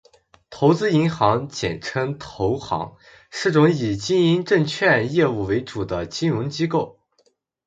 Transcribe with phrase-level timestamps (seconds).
[0.49, 2.97] 投资银行，简称投行，
[3.29, 6.97] 是种以经营证券业务为主的金融机构